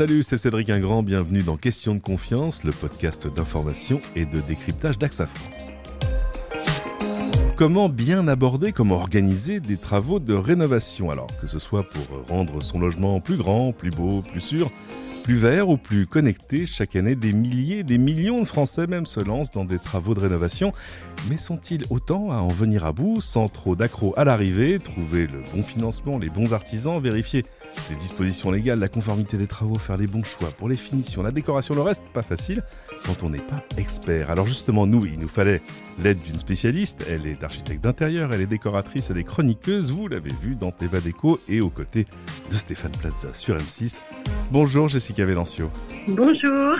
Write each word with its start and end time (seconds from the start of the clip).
Salut, 0.00 0.22
c'est 0.22 0.38
Cédric 0.38 0.70
Ingrand, 0.70 1.02
bienvenue 1.02 1.42
dans 1.42 1.58
Question 1.58 1.94
de 1.94 2.00
confiance, 2.00 2.64
le 2.64 2.72
podcast 2.72 3.26
d'information 3.26 4.00
et 4.16 4.24
de 4.24 4.40
décryptage 4.40 4.96
d'AXA 4.96 5.26
France. 5.26 5.70
Comment 7.54 7.90
bien 7.90 8.26
aborder, 8.26 8.72
comment 8.72 8.94
organiser 8.94 9.60
des 9.60 9.76
travaux 9.76 10.18
de 10.18 10.32
rénovation? 10.32 11.10
Alors 11.10 11.26
que 11.42 11.46
ce 11.46 11.58
soit 11.58 11.82
pour 11.82 12.26
rendre 12.30 12.62
son 12.62 12.78
logement 12.78 13.20
plus 13.20 13.36
grand, 13.36 13.72
plus 13.72 13.90
beau, 13.90 14.22
plus 14.22 14.40
sûr, 14.40 14.70
plus 15.22 15.36
vert 15.36 15.68
ou 15.68 15.76
plus 15.76 16.06
connecté, 16.06 16.66
chaque 16.66 16.96
année 16.96 17.14
des 17.14 17.32
milliers, 17.32 17.84
des 17.84 17.98
millions 17.98 18.40
de 18.40 18.46
Français 18.46 18.86
même 18.86 19.06
se 19.06 19.20
lancent 19.20 19.50
dans 19.50 19.64
des 19.64 19.78
travaux 19.78 20.14
de 20.14 20.20
rénovation. 20.20 20.72
Mais 21.28 21.36
sont-ils 21.36 21.84
autant 21.90 22.30
à 22.30 22.36
en 22.36 22.48
venir 22.48 22.84
à 22.84 22.92
bout 22.92 23.20
sans 23.20 23.48
trop 23.48 23.76
d'accro 23.76 24.14
à 24.16 24.24
l'arrivée, 24.24 24.78
trouver 24.78 25.26
le 25.26 25.40
bon 25.54 25.62
financement, 25.62 26.18
les 26.18 26.30
bons 26.30 26.52
artisans, 26.52 27.00
vérifier 27.00 27.44
les 27.88 27.96
dispositions 27.96 28.50
légales, 28.50 28.78
la 28.78 28.88
conformité 28.88 29.36
des 29.36 29.46
travaux, 29.46 29.76
faire 29.76 29.96
les 29.96 30.06
bons 30.06 30.24
choix 30.24 30.48
pour 30.50 30.68
les 30.68 30.76
finitions, 30.76 31.22
la 31.22 31.30
décoration, 31.30 31.74
le 31.74 31.82
reste, 31.82 32.02
pas 32.12 32.22
facile 32.22 32.62
quand 33.04 33.22
on 33.22 33.30
n'est 33.30 33.38
pas 33.38 33.62
expert. 33.76 34.30
Alors 34.30 34.46
justement, 34.46 34.86
nous, 34.86 35.06
il 35.06 35.18
nous 35.18 35.28
fallait 35.28 35.60
l'aide 36.02 36.20
d'une 36.22 36.38
spécialiste. 36.38 37.04
Elle 37.08 37.26
est 37.26 37.44
architecte 37.44 37.82
d'intérieur, 37.82 38.32
elle 38.32 38.40
est 38.40 38.46
décoratrice, 38.46 39.10
elle 39.10 39.18
est 39.18 39.24
chroniqueuse. 39.24 39.90
Vous 39.90 40.08
l'avez 40.08 40.32
vu 40.42 40.56
dans 40.56 40.72
Teva 40.72 41.00
Déco 41.00 41.40
et 41.48 41.60
aux 41.60 41.70
côtés 41.70 42.06
de 42.50 42.56
Stéphane 42.56 42.92
Plaza 42.92 43.34
sur 43.34 43.56
M6. 43.56 44.00
Bonjour 44.50 44.88
Jessica 44.88 45.24
Vélencio. 45.24 45.70
Bonjour. 46.08 46.76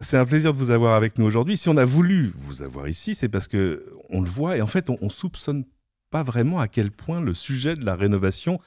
C'est 0.00 0.16
un 0.16 0.24
plaisir 0.24 0.52
de 0.52 0.56
vous 0.58 0.70
avoir 0.70 0.94
avec 0.94 1.18
nous 1.18 1.26
aujourd'hui. 1.26 1.56
Si 1.56 1.68
on 1.68 1.76
a 1.78 1.84
voulu 1.84 2.32
vous 2.36 2.62
avoir 2.62 2.86
ici, 2.86 3.16
c'est 3.16 3.28
parce 3.28 3.48
que 3.48 3.92
on 4.08 4.22
le 4.22 4.28
voit 4.28 4.56
et 4.56 4.62
en 4.62 4.68
fait 4.68 4.88
on, 4.88 4.98
on 5.00 5.10
soupçonne 5.10 5.64
pas 6.12 6.22
vraiment 6.22 6.60
à 6.60 6.68
quel 6.68 6.92
point 6.92 7.20
le 7.20 7.34
sujet 7.34 7.74
de 7.74 7.84
la 7.84 7.96
rénovation 7.96 8.60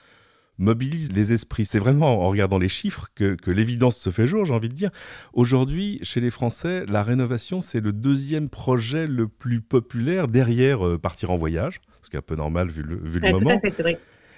mobilise 0.59 1.11
les 1.11 1.33
esprits. 1.33 1.65
C'est 1.65 1.79
vraiment 1.79 2.21
en 2.21 2.29
regardant 2.29 2.59
les 2.59 2.69
chiffres 2.69 3.07
que, 3.15 3.37
l'évidence 3.47 3.97
se 3.97 4.09
fait 4.11 4.27
jour, 4.27 4.45
j'ai 4.45 4.53
envie 4.53 4.69
de 4.69 4.75
dire. 4.75 4.91
Aujourd'hui, 5.33 5.99
chez 6.03 6.21
les 6.21 6.29
Français, 6.29 6.85
la 6.87 7.01
rénovation, 7.01 7.61
c'est 7.61 7.79
le 7.79 7.91
deuxième 7.91 8.49
projet 8.49 9.07
le 9.07 9.27
plus 9.27 9.61
populaire 9.61 10.27
derrière 10.27 10.85
euh, 10.85 10.97
partir 10.97 11.31
en 11.31 11.37
voyage, 11.37 11.81
ce 12.03 12.09
qui 12.09 12.15
est 12.15 12.19
un 12.19 12.21
peu 12.21 12.35
normal 12.35 12.69
vu 12.69 12.83
le, 12.83 12.95
vu 12.95 13.19
le 13.19 13.31
moment. 13.31 13.59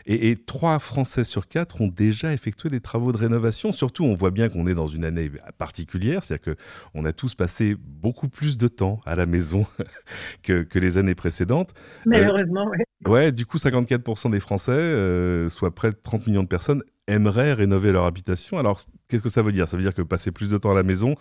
Et, 0.06 0.36
trois 0.36 0.80
Français 0.80 1.24
sur 1.24 1.48
quatre 1.48 1.82
ont 1.82 1.88
déjà 1.88 2.34
effectué 2.34 2.70
des 2.70 2.82
travaux 2.82 3.12
de 3.12 3.18
rénovation. 3.18 3.72
Surtout, 3.72 4.04
on 4.04 4.16
voit 4.16 4.32
bien 4.32 4.50
qu'on 4.50 4.68
est 4.68 4.74
dans 4.74 4.88
une 4.88 5.06
année 5.06 5.32
particulière, 5.58 6.24
c'est-à-dire 6.24 6.56
qu'on 6.94 7.06
a 7.06 7.14
tous 7.14 7.36
passé 7.36 7.76
beaucoup 7.80 8.30
plus 8.30 8.58
de 8.58 8.68
temps 8.68 9.00
à 9.06 9.16
la 9.16 9.26
maison 9.26 9.66
que, 10.44 10.66
les 10.74 10.98
années 10.98 11.16
précédentes. 11.16 11.74
Euh, 11.76 12.10
Malheureusement, 12.10 12.68
oui. 12.72 12.80
Ouais, 13.06 13.32
du 13.32 13.46
coup, 13.46 13.58
54% 13.58 14.32
des 14.32 14.40
Français, 14.40 14.72
euh, 14.72 15.50
soit 15.50 15.74
près 15.74 15.92
de 15.92 15.96
30 15.96 16.28
millions 16.28 16.44
de 16.44 16.48
personnes, 16.48 16.84
aimeraient 17.08 17.54
rénover 17.54 17.92
leur 17.92 18.06
habitation. 18.06 18.58
Alors, 18.58 18.86
qu'est-ce 19.08 19.24
que 19.24 19.30
ça 19.30 19.42
veut 19.42 19.52
dire? 19.52 19.68
Ça 19.68 19.78
veut 19.78 19.84
dire 19.84 19.94
que 19.94 20.02
passer 20.02 20.32
plus 20.32 20.50
de 20.50 20.58
temps 20.58 20.72
à 20.72 20.76
la 20.76 20.84
maison, 20.84 21.16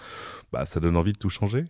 bah, 0.53 0.67
ça 0.67 0.81
donne 0.81 0.97
envie 0.97 1.13
de 1.13 1.19
tout 1.19 1.31
changer? 1.31 1.65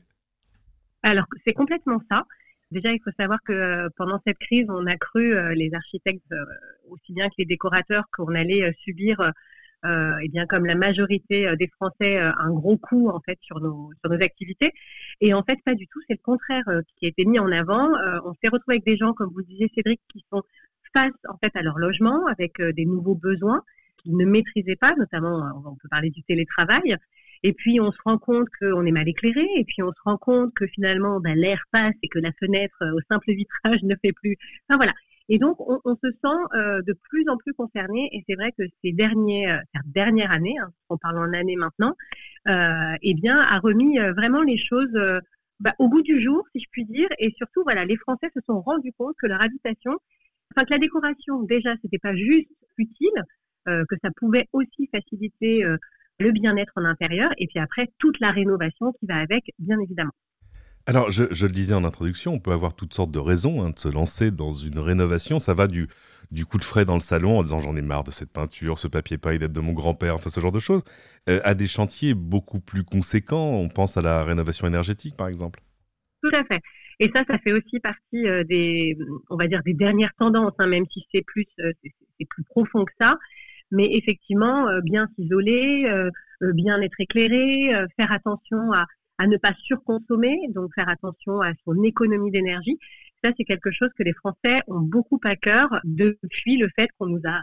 Alors, 1.03 1.25
c'est 1.45 1.55
complètement 1.55 2.01
ça. 2.11 2.25
Déjà, 2.71 2.93
il 2.93 3.01
faut 3.03 3.11
savoir 3.19 3.41
que 3.45 3.53
euh, 3.53 3.89
pendant 3.97 4.21
cette 4.25 4.39
crise, 4.39 4.67
on 4.69 4.87
a 4.87 4.97
cru, 4.97 5.35
euh, 5.35 5.55
les 5.55 5.75
architectes, 5.75 6.23
euh, 6.33 6.45
aussi 6.89 7.13
bien 7.13 7.29
que 7.29 7.35
les 7.39 7.45
décorateurs, 7.45 8.05
qu'on 8.17 8.35
allait 8.35 8.73
subir, 8.85 9.33
bien 9.83 10.47
comme 10.47 10.67
la 10.67 10.75
majorité 10.75 11.57
des 11.57 11.69
Français, 11.69 12.19
un 12.19 12.51
gros 12.51 12.77
coup 12.77 13.09
en 13.09 13.21
fait 13.21 13.39
sur 13.41 13.61
nos, 13.61 13.91
sur 14.01 14.11
nos 14.13 14.23
activités. 14.23 14.73
Et 15.21 15.33
en 15.33 15.43
fait, 15.43 15.57
pas 15.65 15.75
du 15.75 15.87
tout. 15.87 16.01
C'est 16.07 16.15
le 16.15 16.23
contraire 16.23 16.65
qui 16.97 17.07
a 17.07 17.09
été 17.09 17.25
mis 17.25 17.39
en 17.39 17.51
avant. 17.51 17.89
on 18.25 18.35
s'est 18.35 18.49
retrouvé 18.49 18.75
avec 18.75 18.85
des 18.85 18.97
gens, 18.97 19.15
comme 19.15 19.31
vous 19.33 19.43
disiez, 19.43 19.71
Cédric, 19.75 20.01
qui 20.13 20.25
sont 20.31 20.43
face 20.93 21.13
en 21.29 21.39
fait 21.39 21.55
à 21.57 21.63
leur 21.63 21.79
logement 21.79 22.27
avec 22.27 22.61
des 22.61 22.85
nouveaux 22.85 23.15
besoins 23.15 23.63
qu'ils 24.03 24.17
ne 24.17 24.27
maîtrisaient 24.27 24.77
pas, 24.77 24.95
notamment 24.97 25.51
on 25.65 25.77
peut 25.77 25.89
parler 25.89 26.11
du 26.11 26.23
télétravail, 26.25 26.97
et 27.43 27.53
puis 27.53 27.81
on 27.81 27.91
se 27.93 27.99
rend 28.05 28.19
compte 28.19 28.49
qu'on 28.61 28.85
est 28.85 28.93
mal 28.93 29.09
éclairé, 29.09 29.47
et 29.57 29.65
puis 29.65 29.83
on 29.83 29.93
se 29.93 30.01
rend 30.05 30.19
compte 30.19 30.53
que 30.55 30.67
finalement 30.67 31.21
ben, 31.21 31.37
l'air 31.37 31.63
passe 31.73 31.95
et 32.03 32.09
que 32.09 32.19
la 32.19 32.33
fenêtre 32.39 32.77
euh, 32.83 32.93
au 32.97 33.01
simple 33.11 33.33
vitrage 33.33 33.83
ne 33.83 33.95
fait 34.03 34.13
plus. 34.13 34.37
Enfin 34.69 34.77
voilà. 34.77 34.93
Et 35.31 35.39
donc 35.39 35.61
on, 35.61 35.81
on 35.85 35.95
se 35.95 36.11
sent 36.11 36.41
euh, 36.55 36.83
de 36.83 36.93
plus 37.09 37.27
en 37.29 37.37
plus 37.37 37.55
concerné. 37.55 38.11
Et 38.13 38.25
c'est 38.29 38.35
vrai 38.35 38.53
que 38.53 38.65
ces 38.85 38.93
derniers, 38.93 39.51
euh, 39.51 39.59
dernières 39.87 40.33
années, 40.33 40.59
hein, 40.59 40.71
en 40.89 40.99
parlant 40.99 41.23
en 41.23 41.33
année 41.33 41.57
maintenant, 41.57 41.95
euh, 42.49 42.97
eh 43.01 43.15
bien 43.15 43.39
a 43.39 43.59
remis 43.61 43.99
vraiment 44.17 44.43
les 44.43 44.57
choses 44.57 44.93
bah, 45.61 45.75
au 45.79 45.89
bout 45.89 46.03
du 46.03 46.21
jour, 46.21 46.45
si 46.53 46.61
je 46.61 46.69
puis 46.73 46.85
dire. 46.85 47.09
Et 47.19 47.33
surtout 47.37 47.63
voilà, 47.63 47.85
les 47.85 47.97
Français 47.97 48.29
se 48.35 48.41
sont 48.45 48.61
rendus 48.61 48.93
compte 48.99 49.15
que 49.23 49.29
leur 49.29 49.41
habitation, 49.41 49.93
enfin 50.53 50.65
que 50.65 50.73
la 50.73 50.79
décoration 50.79 51.43
déjà 51.43 51.77
c'était 51.81 51.99
pas 51.99 52.15
juste 52.15 52.51
utile, 52.77 53.25
que 53.67 53.97
ça 54.03 54.11
pouvait 54.17 54.49
aussi 54.53 54.89
faciliter 54.93 55.65
le 56.21 56.33
bien-être 56.33 56.73
en 56.77 56.85
intérieur, 56.85 57.31
et 57.39 57.47
puis 57.47 57.59
après, 57.59 57.91
toute 57.99 58.21
la 58.21 58.31
rénovation 58.31 58.93
qui 58.93 59.07
va 59.07 59.17
avec, 59.17 59.53
bien 59.59 59.79
évidemment. 59.81 60.13
Alors, 60.87 61.11
je, 61.11 61.25
le 61.25 61.53
disais 61.53 61.75
en 61.75 61.85
introduction, 61.85 62.33
on 62.35 62.41
peut 62.41 62.53
avoir 62.53 62.75
toutes 62.75 62.95
sortes 62.95 63.11
de 63.11 63.19
raisons 63.19 63.63
hein, 63.63 63.71
de 63.71 63.79
se 63.79 63.89
lancer 63.89 64.31
dans 64.31 64.53
une 64.53 64.79
rénovation. 64.79 65.39
Ça 65.39 65.55
va 65.55 65.67
du, 65.67 65.89
du 66.31 66.47
coup 66.47 66.59
de 66.59 66.65
frais 66.65 66.85
dans 66.85 66.95
le 66.95 67.01
salon 67.01 67.39
en 67.39 67.43
disant 67.43 67.61
j'en 67.61 67.77
ai 67.77 67.83
marre 67.83 68.05
de 68.05 68.11
cette 68.11 68.33
peinture, 68.33 68.79
ce 68.79 68.89
papier 68.89 69.19
paille 69.19 69.39
date 69.39 69.53
de 69.53 69.61
mon 69.61 69.73
grand-père, 69.73 70.15
enfin 70.15 70.31
ce 70.31 70.41
genre 70.41 70.53
de 70.53 70.59
choses, 70.59 70.83
euh, 71.29 71.41
à 71.45 71.55
des 71.55 71.67
chantiers 71.67 72.15
beaucoup 72.15 72.61
plus 72.61 72.83
conséquents. 72.83 73.53
On 73.53 73.69
pense 73.69 73.97
à 73.97 74.03
la 74.03 74.25
rénovation 74.25 74.67
énergétique, 74.67 75.17
par 75.17 75.29
exemple. 75.29 75.61
Tout 76.23 76.31
à 76.33 76.45
fait. 76.45 76.61
Et 76.99 77.11
ça, 77.15 77.25
ça 77.29 77.39
fait 77.39 77.53
aussi 77.53 77.79
partie 77.81 78.27
euh, 78.27 78.45
des, 78.45 78.97
on 79.31 79.37
va 79.37 79.47
dire, 79.47 79.63
des 79.65 79.75
dernières 79.75 80.15
tendances, 80.19 80.55
hein, 80.59 80.67
même 80.67 80.87
si 80.93 81.05
c'est 81.13 81.23
plus, 81.23 81.47
euh, 81.61 81.73
c'est 81.83 82.27
plus 82.27 82.45
profond 82.45 82.85
que 82.85 82.93
ça 83.01 83.17
mais 83.71 83.89
effectivement, 83.95 84.69
euh, 84.69 84.81
bien 84.83 85.07
s'isoler, 85.17 85.85
euh, 85.87 86.11
euh, 86.43 86.53
bien 86.53 86.81
être 86.81 86.99
éclairé, 86.99 87.73
faire 87.97 88.13
attention 88.13 88.73
à, 88.73 88.87
à 89.19 89.27
ne 89.27 89.37
pas 89.37 89.53
surconsommer, 89.65 90.39
donc 90.51 90.71
faire 90.75 90.89
attention 90.89 91.41
à 91.41 91.53
son 91.65 91.83
économie 91.83 92.31
d'énergie. 92.31 92.79
Ça, 93.23 93.31
c'est 93.37 93.45
quelque 93.45 93.71
chose 93.71 93.91
que 93.97 94.03
les 94.03 94.15
Français 94.15 94.63
ont 94.67 94.81
beaucoup 94.81 95.21
à 95.25 95.37
cœur 95.37 95.69
depuis 95.85 96.57
le 96.57 96.69
fait 96.75 96.89
qu'on 96.99 97.07
nous 97.07 97.21
a 97.27 97.43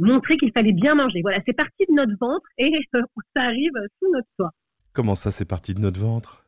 montré 0.00 0.36
qu'il 0.36 0.52
fallait 0.52 0.72
bien 0.72 0.94
manger. 0.94 1.20
Voilà, 1.22 1.38
c'est 1.46 1.56
parti 1.56 1.84
de 1.88 1.94
notre 1.94 2.16
ventre 2.20 2.46
et 2.58 2.72
ça 2.92 3.42
arrive 3.42 3.72
sous 4.00 4.12
notre 4.12 4.28
toit. 4.36 4.52
Comment 4.92 5.14
ça, 5.16 5.30
c'est 5.30 5.44
parti 5.44 5.74
de 5.74 5.80
notre 5.80 6.00
ventre? 6.00 6.44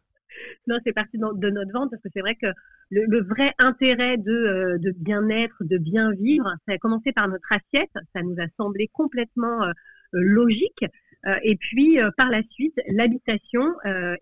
Non, 0.69 0.77
c'est 0.85 0.93
parti 0.93 1.19
de 1.19 1.51
notre 1.51 1.73
vente 1.73 1.91
parce 1.91 2.03
que 2.03 2.09
c'est 2.15 2.21
vrai 2.21 2.37
que 2.37 2.47
le, 2.91 3.23
vrai 3.23 3.53
intérêt 3.59 4.17
de, 4.17 4.33
euh, 4.33 4.79
de 4.79 4.93
bien-être, 4.93 5.57
de 5.61 5.79
bien 5.79 6.13
vivre, 6.13 6.55
ça 6.67 6.75
a 6.75 6.79
commencé 6.79 7.13
par 7.13 7.29
notre 7.29 7.51
assiette. 7.53 7.91
Ça 8.15 8.23
nous 8.23 8.37
a 8.39 8.47
semblé 8.57 8.89
complètement 8.93 9.65
euh, 9.65 9.73
logique. 10.13 10.85
Euh, 11.27 11.35
et 11.43 11.57
puis 11.57 11.99
par 12.17 12.31
la 12.31 12.43
suite, 12.51 12.79
l'habitation 12.89 13.65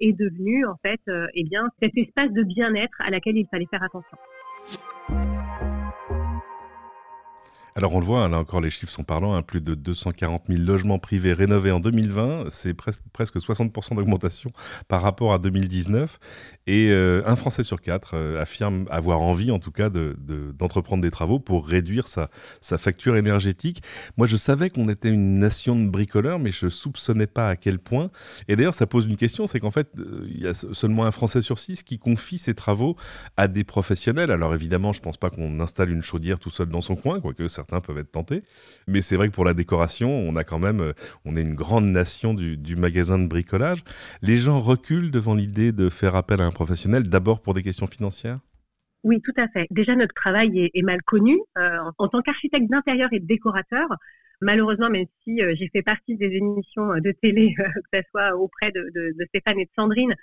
est 0.00 0.14
devenue 0.14 0.66
en 0.66 0.76
fait, 0.84 1.00
eh 1.34 1.44
bien, 1.44 1.68
cet 1.82 1.96
espace 1.96 2.32
de 2.32 2.42
bien-être 2.42 2.96
à 3.00 3.10
laquelle 3.10 3.36
il 3.36 3.46
fallait 3.50 3.66
faire 3.70 3.82
attention. 3.82 4.16
Alors 7.76 7.94
on 7.94 8.00
le 8.00 8.06
voit, 8.06 8.20
hein, 8.20 8.30
là 8.30 8.38
encore 8.38 8.62
les 8.62 8.70
chiffres 8.70 8.90
sont 8.90 9.04
parlants, 9.04 9.34
hein, 9.34 9.42
plus 9.42 9.60
de 9.60 9.74
240 9.74 10.44
000 10.48 10.62
logements 10.62 10.98
privés 10.98 11.34
rénovés 11.34 11.70
en 11.70 11.78
2020, 11.78 12.46
c'est 12.48 12.72
presque, 12.72 13.02
presque 13.12 13.36
60% 13.36 13.96
d'augmentation 13.96 14.50
par 14.88 15.02
rapport 15.02 15.34
à 15.34 15.38
2019. 15.38 16.18
Et 16.66 16.88
euh, 16.88 17.22
un 17.26 17.36
Français 17.36 17.64
sur 17.64 17.82
quatre 17.82 18.12
euh, 18.14 18.40
affirme 18.40 18.86
avoir 18.90 19.20
envie 19.20 19.50
en 19.50 19.58
tout 19.58 19.72
cas 19.72 19.90
d'entreprendre 19.90 21.02
de, 21.02 21.06
des 21.06 21.10
travaux 21.10 21.38
pour 21.38 21.68
réduire 21.68 22.08
sa, 22.08 22.30
sa 22.62 22.78
facture 22.78 23.14
énergétique. 23.14 23.82
Moi 24.16 24.26
je 24.26 24.38
savais 24.38 24.70
qu'on 24.70 24.88
était 24.88 25.10
une 25.10 25.38
nation 25.38 25.78
de 25.78 25.86
bricoleurs, 25.90 26.38
mais 26.38 26.52
je 26.52 26.70
soupçonnais 26.70 27.26
pas 27.26 27.50
à 27.50 27.56
quel 27.56 27.78
point. 27.78 28.10
Et 28.48 28.56
d'ailleurs 28.56 28.74
ça 28.74 28.86
pose 28.86 29.04
une 29.04 29.18
question, 29.18 29.46
c'est 29.46 29.60
qu'en 29.60 29.70
fait 29.70 29.90
euh, 29.98 30.26
il 30.30 30.40
y 30.40 30.46
a 30.46 30.54
seulement 30.54 31.04
un 31.04 31.10
Français 31.10 31.42
sur 31.42 31.58
six 31.58 31.82
qui 31.82 31.98
confie 31.98 32.38
ses 32.38 32.54
travaux 32.54 32.96
à 33.36 33.48
des 33.48 33.64
professionnels. 33.64 34.30
Alors 34.30 34.54
évidemment 34.54 34.94
je 34.94 35.02
pense 35.02 35.18
pas 35.18 35.28
qu'on 35.28 35.60
installe 35.60 35.90
une 35.90 36.02
chaudière 36.02 36.38
tout 36.38 36.50
seul 36.50 36.68
dans 36.68 36.80
son 36.80 36.96
coin, 36.96 37.20
quoique 37.20 37.48
certains 37.68 37.84
peuvent 37.84 37.98
être 37.98 38.10
tentés. 38.10 38.42
Mais 38.86 39.02
c'est 39.02 39.16
vrai 39.16 39.28
que 39.28 39.34
pour 39.34 39.44
la 39.44 39.54
décoration, 39.54 40.10
on 40.10 40.36
a 40.36 40.44
quand 40.44 40.58
même, 40.58 40.80
euh, 40.80 40.92
on 41.24 41.36
est 41.36 41.42
une 41.42 41.54
grande 41.54 41.86
nation 41.86 42.34
du, 42.34 42.76
magasin 42.76 43.18
de 43.18 43.26
bricolage. 43.26 43.82
Les 44.22 44.36
gens 44.36 44.58
reculent 44.58 45.10
devant 45.10 45.34
l'idée 45.34 45.72
de 45.72 45.88
faire 45.88 46.14
appel 46.14 46.40
à 46.40 46.44
un 46.44 46.50
professionnel, 46.50 47.08
d'abord 47.08 47.40
pour 47.40 47.54
des 47.54 47.62
questions 47.62 47.86
financières? 47.86 48.38
Oui, 49.04 49.20
tout 49.22 49.32
à 49.36 49.48
fait. 49.48 49.66
Déjà, 49.70 49.94
notre 49.94 50.14
travail 50.14 50.70
est, 50.72 50.82
mal 50.82 51.00
connu. 51.02 51.38
Euh, 51.58 51.78
en, 51.98 52.08
tant 52.08 52.22
qu'architecte 52.22 52.68
d'intérieur 52.68 53.08
et 53.12 53.20
de 53.20 53.26
décorateur, 53.26 53.88
malheureusement, 54.40 54.90
même 54.90 55.06
si 55.22 55.40
euh, 55.40 55.54
j'ai 55.56 55.68
fait 55.68 55.82
partie 55.82 56.16
des 56.16 56.26
émissions 56.26 56.88
de 56.98 57.12
télé, 57.22 57.54
que 57.92 57.98
ce 57.98 58.02
soit 58.10 58.36
auprès 58.36 58.72
de, 58.72 58.90
de, 58.94 59.24
Stéphane 59.26 59.60
et 59.60 59.64
de 59.64 59.70
Sandrine, 59.76 60.14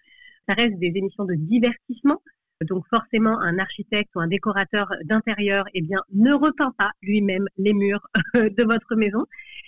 ça 0.47 0.55
reste 0.55 0.77
des 0.79 0.91
émissions 0.95 1.25
de 1.25 1.35
divertissement. 1.35 2.21
Donc 2.61 2.85
forcément, 2.89 3.39
un 3.39 3.57
architecte 3.59 4.11
ou 4.15 4.21
un 4.21 4.27
décorateur 4.27 4.87
d'intérieur, 5.03 5.65
eh 5.73 5.81
bien, 5.81 5.99
ne 6.13 6.33
repeint 6.33 6.73
pas 6.77 6.91
lui-même 7.01 7.47
les 7.57 7.73
murs 7.73 8.05
de 8.35 8.63
votre 8.63 8.95
maison. 8.95 9.25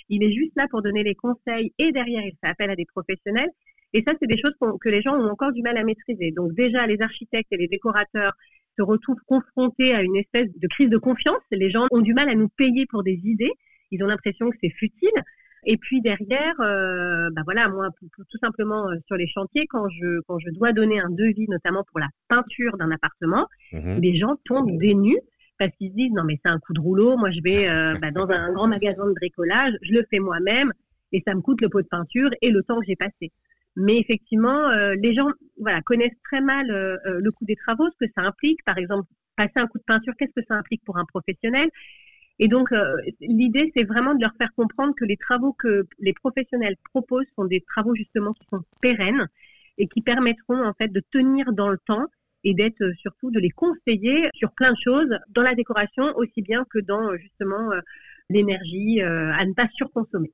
Il 0.09 0.23
est 0.23 0.31
juste 0.31 0.53
là 0.55 0.67
pour 0.69 0.81
donner 0.81 1.03
les 1.03 1.15
conseils 1.15 1.73
et 1.79 1.91
derrière, 1.91 2.23
il 2.23 2.35
fait 2.41 2.49
appel 2.49 2.69
à 2.69 2.75
des 2.75 2.85
professionnels. 2.85 3.49
Et 3.93 4.03
ça, 4.05 4.13
c'est 4.19 4.27
des 4.27 4.37
choses 4.37 4.53
que 4.81 4.89
les 4.89 5.01
gens 5.01 5.15
ont 5.15 5.29
encore 5.29 5.53
du 5.53 5.61
mal 5.61 5.77
à 5.77 5.83
maîtriser. 5.83 6.31
Donc 6.31 6.53
déjà, 6.53 6.85
les 6.85 7.01
architectes 7.01 7.51
et 7.51 7.57
les 7.57 7.67
décorateurs 7.67 8.33
se 8.77 8.83
retrouvent 8.83 9.21
confrontés 9.25 9.93
à 9.93 10.01
une 10.01 10.17
espèce 10.17 10.49
de 10.53 10.67
crise 10.67 10.89
de 10.89 10.97
confiance. 10.97 11.41
Les 11.51 11.69
gens 11.69 11.87
ont 11.91 12.01
du 12.01 12.13
mal 12.13 12.29
à 12.29 12.35
nous 12.35 12.49
payer 12.49 12.85
pour 12.87 13.03
des 13.03 13.19
idées. 13.23 13.53
ils 13.91 14.03
ont 14.03 14.07
l'impression 14.07 14.49
que 14.49 14.57
c'est 14.61 14.71
futile. 14.71 15.23
Et 15.65 15.77
puis 15.77 16.01
derrière, 16.01 16.53
euh, 16.59 17.29
bah 17.31 17.41
voilà, 17.43 17.67
moi, 17.69 17.89
tout 17.99 18.37
simplement 18.39 18.87
euh, 18.89 18.95
sur 19.07 19.15
les 19.15 19.27
chantiers, 19.27 19.65
quand 19.67 19.89
je, 19.89 20.21
quand 20.27 20.37
je 20.39 20.49
dois 20.51 20.71
donner 20.71 20.99
un 20.99 21.09
devis, 21.09 21.47
notamment 21.49 21.83
pour 21.89 21.99
la 21.99 22.07
peinture 22.27 22.77
d'un 22.77 22.91
appartement, 22.91 23.47
mmh 23.73 23.99
les 24.01 24.15
gens 24.15 24.35
tombent 24.45 24.77
des 24.77 24.93
nus 24.93 25.19
parce 25.57 25.71
qu'ils 25.77 25.89
se 25.89 25.95
disent 25.95 26.11
non 26.11 26.23
mais 26.25 26.37
c'est 26.43 26.51
un 26.51 26.59
coup 26.59 26.73
de 26.73 26.81
rouleau, 26.81 27.17
moi 27.17 27.31
je 27.31 27.39
vais 27.41 27.69
euh, 27.69 27.95
bah, 28.01 28.11
dans 28.11 28.27
un 28.29 28.51
grand 28.51 28.67
magasin 28.67 29.05
de 29.07 29.13
bricolage, 29.13 29.73
je 29.81 29.93
le 29.93 30.05
fais 30.09 30.19
moi-même 30.19 30.71
et 31.11 31.23
ça 31.25 31.33
me 31.33 31.41
coûte 31.41 31.61
le 31.61 31.69
pot 31.69 31.81
de 31.81 31.87
peinture 31.87 32.29
et 32.41 32.51
le 32.51 32.61
temps 32.61 32.79
que 32.79 32.85
j'ai 32.87 32.95
passé. 32.95 33.31
Mais 33.77 33.97
effectivement, 33.97 34.69
les 35.01 35.13
gens 35.13 35.27
voilà 35.59 35.81
connaissent 35.81 36.17
très 36.23 36.41
mal 36.41 36.65
le 36.67 37.29
coût 37.31 37.45
des 37.45 37.55
travaux, 37.55 37.85
ce 37.89 38.05
que 38.05 38.11
ça 38.15 38.21
implique. 38.21 38.63
Par 38.65 38.77
exemple, 38.77 39.07
passer 39.35 39.57
un 39.57 39.67
coup 39.67 39.77
de 39.77 39.83
peinture, 39.83 40.13
qu'est-ce 40.17 40.33
que 40.33 40.45
ça 40.47 40.55
implique 40.55 40.83
pour 40.85 40.97
un 40.97 41.05
professionnel? 41.05 41.69
Et 42.39 42.47
donc, 42.47 42.71
euh, 42.71 42.95
l'idée, 43.21 43.71
c'est 43.75 43.83
vraiment 43.83 44.13
de 44.13 44.21
leur 44.21 44.33
faire 44.37 44.53
comprendre 44.55 44.93
que 44.95 45.05
les 45.05 45.17
travaux 45.17 45.53
que 45.53 45.87
les 45.99 46.13
professionnels 46.13 46.75
proposent 46.91 47.27
sont 47.35 47.45
des 47.45 47.61
travaux 47.61 47.95
justement 47.95 48.33
qui 48.33 48.45
sont 48.51 48.61
pérennes 48.81 49.27
et 49.77 49.87
qui 49.87 50.01
permettront 50.01 50.65
en 50.65 50.73
fait 50.73 50.89
de 50.89 51.01
tenir 51.11 51.53
dans 51.53 51.69
le 51.69 51.77
temps 51.85 52.05
et 52.43 52.53
d'être 52.53 52.81
euh, 52.81 52.93
surtout 53.01 53.31
de 53.31 53.39
les 53.39 53.49
conseiller 53.49 54.29
sur 54.35 54.51
plein 54.51 54.71
de 54.71 54.77
choses 54.83 55.09
dans 55.29 55.43
la 55.43 55.55
décoration 55.55 56.13
aussi 56.17 56.41
bien 56.41 56.65
que 56.69 56.79
dans 56.79 57.09
euh, 57.09 57.17
justement 57.17 57.69
l'énergie 58.29 59.01
à 59.01 59.45
ne 59.45 59.53
pas 59.53 59.67
surconsommer. 59.75 60.31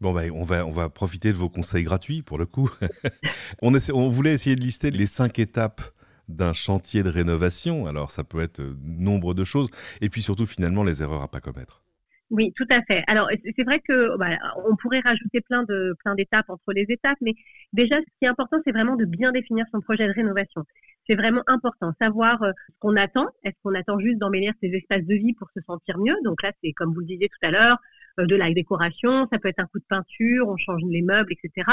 Bon, 0.00 0.12
bah, 0.12 0.22
on, 0.34 0.42
va, 0.42 0.66
on 0.66 0.72
va 0.72 0.88
profiter 0.88 1.32
de 1.32 1.36
vos 1.36 1.48
conseils 1.48 1.84
gratuits 1.84 2.22
pour 2.22 2.36
le 2.36 2.46
coup. 2.46 2.68
on, 3.62 3.72
on 3.94 4.08
voulait 4.08 4.34
essayer 4.34 4.56
de 4.56 4.60
lister 4.60 4.90
les 4.90 5.06
cinq 5.06 5.38
étapes 5.38 5.80
d'un 6.28 6.52
chantier 6.52 7.02
de 7.02 7.08
rénovation. 7.08 7.86
Alors 7.86 8.10
ça 8.10 8.24
peut 8.24 8.40
être 8.40 8.60
euh, 8.60 8.76
nombre 8.82 9.34
de 9.34 9.44
choses. 9.44 9.70
Et 10.00 10.08
puis 10.08 10.22
surtout 10.22 10.46
finalement 10.46 10.84
les 10.84 11.02
erreurs 11.02 11.22
à 11.22 11.28
pas 11.28 11.40
commettre. 11.40 11.82
Oui, 12.30 12.50
tout 12.56 12.66
à 12.70 12.80
fait. 12.82 13.04
Alors 13.08 13.28
c'est 13.56 13.64
vrai 13.64 13.80
que 13.80 14.16
bah, 14.16 14.38
on 14.66 14.74
pourrait 14.76 15.00
rajouter 15.00 15.42
plein 15.42 15.64
de 15.64 15.94
plein 16.00 16.14
d'étapes 16.14 16.48
entre 16.48 16.72
les 16.72 16.86
étapes, 16.88 17.18
mais 17.20 17.34
déjà 17.74 17.96
ce 17.96 18.18
qui 18.18 18.24
est 18.24 18.28
important, 18.28 18.56
c'est 18.64 18.72
vraiment 18.72 18.96
de 18.96 19.04
bien 19.04 19.32
définir 19.32 19.66
son 19.70 19.80
projet 19.80 20.06
de 20.06 20.12
rénovation. 20.12 20.64
C'est 21.06 21.16
vraiment 21.16 21.42
important, 21.46 21.92
savoir 22.00 22.42
euh, 22.42 22.52
ce 22.68 22.74
qu'on 22.78 22.96
attend. 22.96 23.26
Est-ce 23.44 23.56
qu'on 23.62 23.74
attend 23.74 23.98
juste 23.98 24.18
d'embellir 24.18 24.54
ses 24.62 24.68
espaces 24.68 25.04
de 25.04 25.14
vie 25.14 25.34
pour 25.34 25.48
se 25.54 25.60
sentir 25.66 25.98
mieux? 25.98 26.14
Donc 26.24 26.42
là, 26.42 26.52
c'est 26.62 26.72
comme 26.72 26.94
vous 26.94 27.00
le 27.00 27.06
disiez 27.06 27.28
tout 27.28 27.46
à 27.46 27.50
l'heure, 27.50 27.78
euh, 28.18 28.26
de 28.26 28.36
la 28.36 28.50
décoration, 28.50 29.26
ça 29.32 29.38
peut 29.38 29.48
être 29.48 29.60
un 29.60 29.66
coup 29.66 29.78
de 29.78 29.84
peinture, 29.88 30.48
on 30.48 30.56
change 30.56 30.82
les 30.88 31.02
meubles, 31.02 31.32
etc. 31.32 31.66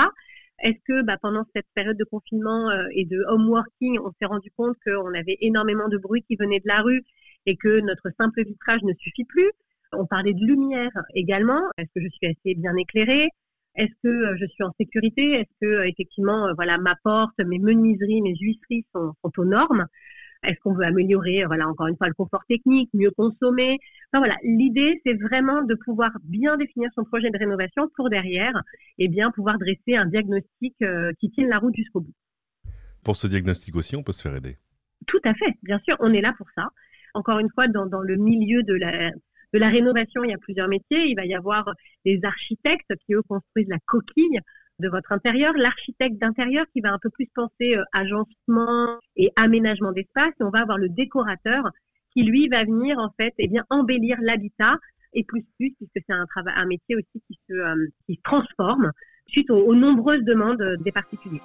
Est-ce 0.61 0.79
que 0.87 1.01
bah, 1.03 1.17
pendant 1.21 1.45
cette 1.55 1.67
période 1.73 1.97
de 1.97 2.03
confinement 2.03 2.69
euh, 2.69 2.87
et 2.91 3.05
de 3.05 3.23
home 3.27 3.49
working, 3.49 3.97
on 3.99 4.11
s'est 4.19 4.25
rendu 4.25 4.51
compte 4.57 4.75
qu'on 4.85 5.13
avait 5.13 5.37
énormément 5.41 5.87
de 5.87 5.97
bruit 5.97 6.23
qui 6.27 6.35
venait 6.35 6.59
de 6.59 6.67
la 6.67 6.81
rue 6.81 7.03
et 7.45 7.55
que 7.55 7.79
notre 7.81 8.09
simple 8.19 8.43
vitrage 8.43 8.81
ne 8.83 8.93
suffit 8.93 9.25
plus? 9.25 9.51
On 9.93 10.05
parlait 10.05 10.33
de 10.33 10.45
lumière 10.45 10.91
également. 11.15 11.61
Est-ce 11.77 11.89
que 11.95 12.01
je 12.01 12.09
suis 12.09 12.27
assez 12.27 12.55
bien 12.55 12.75
éclairée? 12.75 13.29
Est-ce 13.75 13.93
que 14.03 14.09
euh, 14.09 14.37
je 14.39 14.45
suis 14.47 14.63
en 14.63 14.71
sécurité? 14.79 15.33
Est-ce 15.33 15.53
que 15.61 15.67
euh, 15.67 15.87
effectivement, 15.87 16.53
voilà, 16.55 16.77
ma 16.77 16.95
porte, 17.03 17.37
mes 17.39 17.59
menuiseries, 17.59 18.21
mes 18.21 18.35
huisseries 18.35 18.85
sont 18.93 19.13
aux 19.23 19.45
normes? 19.45 19.85
Est-ce 20.43 20.59
qu'on 20.61 20.73
veut 20.73 20.85
améliorer, 20.85 21.43
voilà, 21.45 21.67
encore 21.67 21.87
une 21.87 21.97
fois, 21.97 22.07
le 22.07 22.13
confort 22.13 22.43
technique, 22.47 22.89
mieux 22.93 23.11
consommer? 23.11 23.77
Enfin, 24.11 24.19
voilà, 24.19 24.35
L'idée, 24.43 25.01
c'est 25.05 25.13
vraiment 25.13 25.61
de 25.63 25.75
pouvoir 25.75 26.11
bien 26.23 26.57
définir 26.57 26.89
son 26.95 27.03
projet 27.03 27.29
de 27.29 27.37
rénovation 27.37 27.89
pour 27.95 28.09
derrière, 28.09 28.55
et 28.97 29.05
eh 29.05 29.07
bien 29.07 29.31
pouvoir 29.31 29.57
dresser 29.57 29.95
un 29.95 30.05
diagnostic 30.05 30.75
euh, 30.81 31.11
qui 31.19 31.29
tienne 31.31 31.49
la 31.49 31.59
route 31.59 31.75
jusqu'au 31.75 32.01
bout. 32.01 32.13
Pour 33.03 33.15
ce 33.15 33.27
diagnostic 33.27 33.75
aussi, 33.75 33.95
on 33.95 34.03
peut 34.03 34.11
se 34.11 34.21
faire 34.21 34.35
aider? 34.35 34.57
Tout 35.07 35.21
à 35.23 35.33
fait, 35.33 35.57
bien 35.63 35.79
sûr, 35.79 35.95
on 35.99 36.13
est 36.13 36.21
là 36.21 36.33
pour 36.37 36.47
ça. 36.55 36.67
Encore 37.13 37.39
une 37.39 37.49
fois, 37.49 37.67
dans, 37.67 37.85
dans 37.85 38.01
le 38.01 38.15
milieu 38.15 38.63
de 38.63 38.73
la, 38.73 39.11
de 39.53 39.59
la 39.59 39.69
rénovation, 39.69 40.23
il 40.23 40.31
y 40.31 40.33
a 40.33 40.37
plusieurs 40.37 40.67
métiers. 40.67 41.07
Il 41.07 41.15
va 41.15 41.25
y 41.25 41.33
avoir 41.33 41.71
les 42.05 42.19
architectes 42.23 42.93
qui, 43.05 43.13
eux, 43.13 43.23
construisent 43.23 43.69
la 43.69 43.79
coquille 43.85 44.39
de 44.79 44.89
votre 44.89 45.11
intérieur, 45.11 45.53
l'architecte 45.55 46.17
d'intérieur 46.17 46.65
qui 46.73 46.81
va 46.81 46.91
un 46.93 46.99
peu 47.01 47.09
plus 47.09 47.27
penser 47.33 47.75
euh, 47.75 47.83
agencement 47.93 48.99
et 49.15 49.31
aménagement 49.35 49.91
d'espace, 49.91 50.33
et 50.39 50.43
on 50.43 50.49
va 50.49 50.61
avoir 50.61 50.77
le 50.77 50.89
décorateur 50.89 51.69
qui 52.13 52.23
lui 52.23 52.47
va 52.47 52.63
venir 52.63 52.97
en 52.97 53.11
fait 53.19 53.33
eh 53.37 53.47
bien 53.47 53.65
embellir 53.69 54.17
l'habitat 54.21 54.77
et 55.13 55.23
plus 55.23 55.45
plus 55.57 55.73
puisque 55.77 56.03
c'est 56.07 56.13
un 56.13 56.25
travail 56.25 56.53
un 56.57 56.65
métier 56.65 56.95
aussi 56.95 57.23
qui 57.27 57.39
se 57.47 57.53
euh, 57.53 57.87
qui 58.07 58.19
transforme 58.23 58.91
suite 59.27 59.51
aux 59.51 59.75
nombreuses 59.75 60.23
demandes 60.23 60.63
des 60.83 60.91
particuliers. 60.91 61.41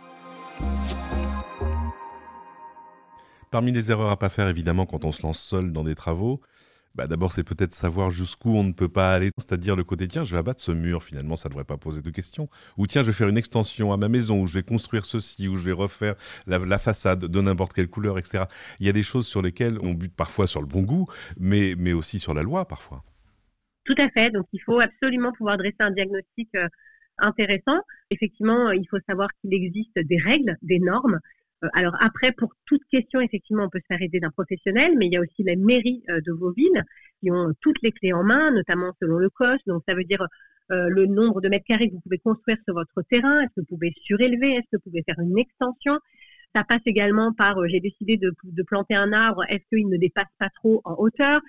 Parmi 3.51 3.73
les 3.73 3.91
erreurs 3.91 4.11
à 4.11 4.19
pas 4.19 4.31
faire 4.31 4.49
évidemment 4.49 4.87
quand 4.87 5.05
on 5.05 5.13
se 5.13 5.23
lance 5.23 5.39
seul 5.39 5.73
dans 5.73 5.85
des 5.85 5.95
travaux, 5.95 6.41
bah 6.95 7.07
d'abord 7.07 7.33
c'est 7.33 7.43
peut-être 7.43 7.73
savoir 7.73 8.11
jusqu'où 8.11 8.51
on 8.51 8.65
ne 8.65 8.73
peut 8.73 8.89
pas 8.89 9.13
aller, 9.13 9.31
c'est-à-dire 9.37 9.77
le 9.77 9.85
côté 9.85 10.07
tiens 10.09 10.25
je 10.25 10.33
vais 10.33 10.39
abattre 10.39 10.61
ce 10.61 10.73
mur 10.73 11.03
finalement 11.03 11.37
ça 11.37 11.49
ne 11.49 11.51
devrait 11.51 11.65
pas 11.65 11.77
poser 11.77 12.03
de 12.03 12.11
questions, 12.11 12.49
ou 12.77 12.87
tiens 12.87 13.03
je 13.03 13.09
vais 13.09 13.13
faire 13.13 13.29
une 13.29 13.39
extension 13.39 13.93
à 13.93 13.97
ma 13.97 14.09
maison, 14.09 14.43
ou 14.43 14.47
je 14.47 14.55
vais 14.55 14.63
construire 14.63 15.05
ceci, 15.05 15.49
ou 15.49 15.57
je 15.57 15.65
vais 15.65 15.73
refaire 15.73 16.15
la, 16.47 16.79
façade 16.79 17.21
de 17.21 17.41
n'importe 17.41 17.73
quelle 17.73 17.89
couleur, 17.89 18.19
etc. 18.19 18.45
Il 18.81 18.87
y 18.87 18.89
a 18.89 18.93
des 18.93 19.03
choses 19.03 19.27
sur 19.27 19.43
lesquelles 19.43 19.79
on 19.81 19.95
bute 19.95 20.15
parfois 20.15 20.47
sur 20.47 20.61
le 20.61 20.67
bon 20.67 20.83
goût, 20.83 21.07
mais, 21.39 21.75
mais 21.79 21.93
aussi 21.93 22.19
sur 22.19 22.35
la 22.35 22.43
loi 22.43 22.67
parfois. 22.67 23.03
Tout 23.85 23.95
à 23.99 24.09
fait, 24.11 24.31
donc 24.31 24.47
il 24.53 24.61
faut 24.61 24.81
absolument 24.81 25.33
pouvoir 25.33 25.59
dresser 25.59 25.77
un 25.81 25.91
diagnostic 25.91 26.49
euh, 26.57 26.69
intéressant. 27.19 27.81
Effectivement, 28.11 28.71
il 28.71 28.87
faut 28.89 28.99
savoir 29.09 29.29
qu'il 29.41 29.53
existe 29.55 29.99
des 29.99 30.19
règles, 30.19 30.57
des 30.63 30.79
normes, 30.79 31.21
alors 31.73 31.97
après, 32.01 32.33
pour 32.33 32.53
toute 32.67 32.83
question, 32.91 33.21
effectivement, 33.21 33.65
on 33.65 33.69
peut 33.69 33.81
se 33.81 33.87
faire 33.87 34.03
aider 34.03 34.21
d'un 34.21 34.31
professionnel, 34.31 34.93
mais 34.99 35.07
il 35.07 35.13
y 35.13 35.17
a 35.17 35.21
aussi 35.21 35.43
les 35.43 35.57
mairies 35.57 36.03
euh, 36.11 36.21
de 36.27 36.33
vos 36.33 36.53
villes 36.53 36.83
qui 37.21 37.31
ont 37.31 37.53
toutes 37.61 37.81
les 37.83 37.93
clés 37.93 38.13
en 38.13 38.23
main, 38.23 38.51
notamment 38.51 38.93
selon 39.01 39.19
le 39.19 39.31
cost. 39.31 39.63
Donc 39.67 39.83
ça 39.89 39.95
veut 39.95 40.05
dire 40.05 40.27
euh, 40.71 40.89
le 40.89 41.07
nombre 41.07 41.41
de 41.41 41.49
mètres 41.49 41.65
carrés 41.67 41.89
que 41.89 41.95
vous 41.95 42.01
pouvez 42.01 42.19
construire 42.19 42.59
sur 42.65 42.75
votre 42.75 43.03
terrain, 43.11 43.41
est-ce 43.41 43.51
que 43.57 43.61
vous 43.61 43.77
pouvez 43.77 43.93
surélever, 44.03 44.53
est-ce 44.53 44.69
que 44.73 44.77
vous 44.77 44.91
pouvez 44.91 45.03
faire 45.03 45.19
une 45.21 45.39
extension? 45.39 45.99
Ça 46.55 46.65
passe 46.65 46.83
également 46.87 47.33
par 47.33 47.57
j'ai 47.67 47.81
décidé 47.81 48.17
de, 48.17 48.33
planter 48.63 48.95
un 48.95 49.13
arbre, 49.13 49.43
est-ce 49.49 49.65
qu'il 49.69 49.89
ne 49.89 49.97
dépasse 49.97 50.31
pas 50.39 50.49
trop 50.51 50.81
en 50.85 50.95
hauteur? 50.99 51.41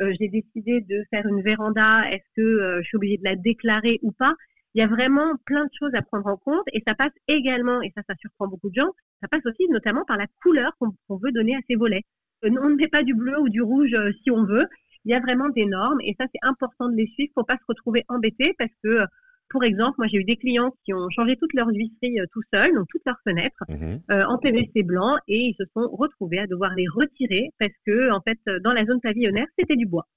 J'ai 0.00 0.28
décidé 0.28 0.80
de 0.80 1.04
faire 1.10 1.26
une 1.26 1.42
véranda, 1.42 2.10
est-ce 2.10 2.24
que 2.34 2.80
je 2.80 2.86
suis 2.86 2.96
obligée 2.96 3.18
de 3.18 3.24
la 3.24 3.36
déclarer 3.36 3.98
ou 4.02 4.10
pas? 4.10 4.34
Il 4.74 4.80
y 4.80 4.82
a 4.82 4.88
vraiment 4.88 5.36
plein 5.46 5.64
de 5.64 5.70
choses 5.78 5.94
à 5.94 6.02
prendre 6.02 6.26
en 6.26 6.36
compte 6.36 6.64
et 6.72 6.82
ça 6.86 6.94
passe 6.94 7.12
également, 7.28 7.80
et 7.82 7.92
ça, 7.96 8.02
ça 8.08 8.14
surprend 8.18 8.48
beaucoup 8.48 8.70
de 8.70 8.74
gens, 8.74 8.90
ça 9.22 9.28
passe 9.28 9.46
aussi 9.46 9.68
notamment 9.70 10.04
par 10.04 10.16
la 10.16 10.26
couleur 10.42 10.72
qu'on 10.78 11.16
veut 11.16 11.32
donner 11.32 11.54
à 11.54 11.60
ces 11.68 11.76
volets. 11.76 12.02
Euh, 12.44 12.50
on 12.60 12.70
ne 12.70 12.74
met 12.74 12.88
pas 12.88 13.02
du 13.02 13.14
bleu 13.14 13.38
ou 13.40 13.48
du 13.48 13.62
rouge 13.62 13.94
euh, 13.94 14.10
si 14.22 14.30
on 14.30 14.44
veut. 14.44 14.66
Il 15.04 15.12
y 15.12 15.14
a 15.14 15.20
vraiment 15.20 15.48
des 15.50 15.66
normes 15.66 16.00
et 16.00 16.16
ça, 16.18 16.26
c'est 16.32 16.40
important 16.42 16.88
de 16.88 16.96
les 16.96 17.06
suivre 17.08 17.32
pour 17.34 17.46
pas 17.46 17.56
se 17.56 17.64
retrouver 17.68 18.04
embêté 18.08 18.54
parce 18.58 18.70
que, 18.82 18.88
euh, 18.88 19.06
pour 19.50 19.62
exemple, 19.62 19.94
moi, 19.98 20.08
j'ai 20.08 20.18
eu 20.18 20.24
des 20.24 20.36
clients 20.36 20.74
qui 20.84 20.94
ont 20.94 21.08
changé 21.10 21.36
toutes 21.36 21.52
leurs 21.52 21.68
huisseries 21.68 22.18
tout 22.32 22.40
seuls, 22.52 22.74
donc 22.74 22.86
toutes 22.90 23.02
leurs 23.06 23.20
fenêtres, 23.22 23.62
mmh 23.68 24.24
en 24.26 24.38
PVC 24.38 24.82
blanc 24.82 25.16
et 25.28 25.50
ils 25.50 25.54
se 25.54 25.64
sont 25.74 25.88
retrouvés 25.92 26.38
à 26.38 26.46
devoir 26.46 26.74
les 26.74 26.86
retirer 26.88 27.50
parce 27.58 27.72
que, 27.86 28.10
en 28.10 28.20
fait, 28.22 28.38
dans 28.62 28.72
la 28.72 28.84
zone 28.84 29.00
pavillonnaire, 29.00 29.46
c'était 29.58 29.76
du 29.76 29.86
bois. 29.86 30.08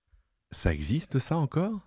Ça 0.50 0.74
existe 0.74 1.20
ça 1.20 1.38
encore? 1.38 1.87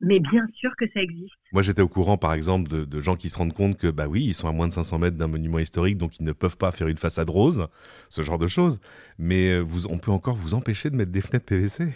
Mais 0.00 0.20
bien 0.20 0.46
sûr 0.54 0.70
que 0.76 0.84
ça 0.94 1.00
existe. 1.00 1.34
Moi, 1.52 1.62
j'étais 1.62 1.82
au 1.82 1.88
courant, 1.88 2.16
par 2.16 2.34
exemple, 2.34 2.68
de, 2.68 3.00
gens 3.00 3.16
qui 3.16 3.30
se 3.30 3.38
rendent 3.38 3.52
compte 3.52 3.76
que, 3.76 3.88
bah 3.88 4.06
oui, 4.08 4.24
ils 4.24 4.34
sont 4.34 4.48
à 4.48 4.52
moins 4.52 4.68
de 4.68 4.72
500 4.72 4.98
mètres 4.98 5.16
d'un 5.16 5.26
monument 5.26 5.58
historique, 5.58 5.98
donc 5.98 6.18
ils 6.18 6.24
ne 6.24 6.32
peuvent 6.32 6.56
pas 6.56 6.72
faire 6.72 6.88
une 6.88 6.96
façade 6.96 7.30
rose, 7.30 7.68
ce 8.10 8.22
genre 8.22 8.38
de 8.38 8.46
choses. 8.46 8.80
Mais 9.18 9.50
euh, 9.50 9.60
vous, 9.60 9.86
on 9.86 9.98
peut 9.98 10.10
encore 10.10 10.36
vous 10.36 10.54
empêcher 10.54 10.90
de 10.90 10.96
mettre 10.96 11.12
des 11.12 11.20
fenêtres 11.20 11.46
PVC. 11.46 11.86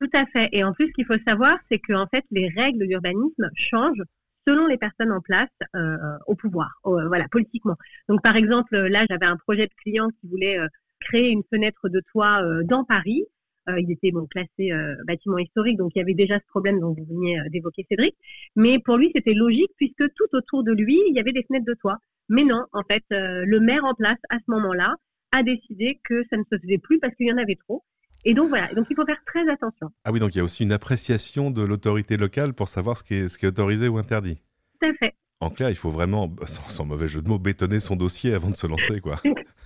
Tout 0.00 0.10
à 0.12 0.26
fait. 0.26 0.48
Et 0.52 0.64
en 0.64 0.72
plus, 0.72 0.88
ce 0.88 0.92
qu'il 0.92 1.06
faut 1.06 1.18
savoir, 1.26 1.56
c'est 1.70 1.78
que 1.78 1.92
en 1.92 2.06
fait, 2.06 2.24
les 2.30 2.48
règles 2.48 2.86
d'urbanisme 2.86 3.50
changent 3.54 4.02
selon 4.46 4.66
les 4.66 4.78
personnes 4.78 5.12
en 5.12 5.20
place 5.20 5.50
euh, 5.76 5.96
au 6.26 6.34
pouvoir, 6.34 6.70
voilà, 6.82 7.26
politiquement. 7.30 7.76
Donc, 8.08 8.22
par 8.22 8.36
exemple, 8.36 8.74
là, 8.76 9.04
j'avais 9.10 9.26
un 9.26 9.36
projet 9.36 9.66
de 9.66 9.74
client 9.82 10.08
qui 10.20 10.28
voulait 10.28 10.58
euh, 10.58 10.66
créer 11.00 11.30
une 11.30 11.42
fenêtre 11.50 11.88
de 11.88 12.00
toit 12.12 12.42
dans 12.64 12.84
Paris. 12.84 13.24
Euh, 13.68 13.80
il 13.80 13.90
était 13.90 14.10
bon, 14.10 14.26
classé 14.26 14.72
euh, 14.72 14.94
bâtiment 15.06 15.38
historique, 15.38 15.76
donc 15.76 15.92
il 15.94 15.98
y 15.98 16.02
avait 16.02 16.14
déjà 16.14 16.38
ce 16.38 16.46
problème 16.48 16.80
dont 16.80 16.94
vous 16.94 17.04
veniez 17.04 17.38
euh, 17.38 17.48
d'évoquer 17.50 17.86
Cédric. 17.88 18.14
Mais 18.56 18.78
pour 18.78 18.96
lui, 18.96 19.10
c'était 19.14 19.34
logique 19.34 19.70
puisque 19.76 20.04
tout 20.14 20.28
autour 20.32 20.64
de 20.64 20.72
lui, 20.72 20.98
il 21.08 21.14
y 21.14 21.20
avait 21.20 21.32
des 21.32 21.44
fenêtres 21.44 21.66
de 21.66 21.74
toit. 21.74 21.98
Mais 22.28 22.44
non, 22.44 22.64
en 22.72 22.82
fait, 22.82 23.04
le 23.10 23.58
maire 23.58 23.84
en 23.84 23.94
place 23.94 24.18
à 24.28 24.36
ce 24.36 24.44
moment-là 24.48 24.94
a 25.32 25.42
décidé 25.42 25.98
que 26.04 26.24
ça 26.28 26.36
ne 26.36 26.42
se 26.42 26.58
faisait 26.60 26.76
plus 26.76 26.98
parce 26.98 27.14
qu'il 27.14 27.26
y 27.26 27.32
en 27.32 27.38
avait 27.38 27.56
trop. 27.56 27.82
Et 28.26 28.34
donc 28.34 28.50
voilà, 28.50 28.66
donc 28.74 28.86
il 28.90 28.96
faut 28.96 29.06
faire 29.06 29.22
très 29.24 29.48
attention. 29.48 29.88
Ah 30.04 30.12
oui, 30.12 30.20
donc 30.20 30.34
il 30.34 30.38
y 30.38 30.40
a 30.42 30.44
aussi 30.44 30.62
une 30.62 30.72
appréciation 30.72 31.50
de 31.50 31.62
l'autorité 31.62 32.18
locale 32.18 32.52
pour 32.52 32.68
savoir 32.68 32.98
ce 32.98 33.04
qui 33.04 33.14
est, 33.14 33.28
ce 33.28 33.38
qui 33.38 33.46
est 33.46 33.48
autorisé 33.48 33.88
ou 33.88 33.96
interdit. 33.96 34.42
Tout 34.78 34.88
à 34.88 34.92
fait. 34.92 35.14
En 35.40 35.48
clair, 35.48 35.70
il 35.70 35.76
faut 35.76 35.90
vraiment, 35.90 36.30
sans, 36.44 36.68
sans, 36.68 36.84
mauvais 36.84 37.08
jeu 37.08 37.22
de 37.22 37.28
mots, 37.28 37.38
bétonner 37.38 37.80
son 37.80 37.96
dossier 37.96 38.34
avant 38.34 38.50
de 38.50 38.56
se 38.56 38.66
lancer, 38.66 39.00
quoi. 39.00 39.22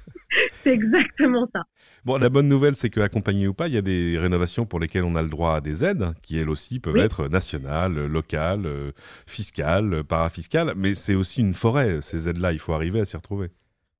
c'est 0.63 0.73
exactement 0.73 1.49
ça. 1.55 1.63
Bon, 2.05 2.19
la 2.19 2.29
bonne 2.29 2.49
nouvelle, 2.49 2.77
c'est 2.77 2.91
qu'accompagné 2.91 3.47
ou 3.49 3.55
pas, 3.55 3.69
il 3.69 3.75
y 3.75 3.79
a 3.79 3.83
des 3.83 4.19
rénovations 4.19 4.67
pour 4.67 4.81
lesquelles 4.81 5.05
on 5.05 5.17
a 5.17 5.23
le 5.23 5.29
droit 5.29 5.57
à 5.57 5.61
des 5.61 5.85
aides, 5.85 6.15
qui 6.23 6.39
elles 6.39 6.51
aussi 6.51 6.81
peuvent 6.81 6.97
être 6.97 7.29
nationales, 7.29 8.07
locales, 8.07 8.69
fiscales, 9.27 10.03
parafiscales, 10.05 10.75
mais 10.77 10.95
c'est 10.95 11.15
aussi 11.15 11.41
une 11.41 11.55
forêt, 11.55 12.01
ces 12.03 12.29
aides-là, 12.29 12.53
il 12.53 12.59
faut 12.59 12.73
arriver 12.73 13.01
à 13.01 13.05
s'y 13.05 13.17
retrouver. 13.17 13.51